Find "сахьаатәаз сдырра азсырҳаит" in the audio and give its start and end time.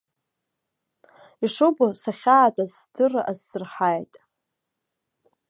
2.01-4.13